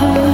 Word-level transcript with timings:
Oh. 0.00 0.27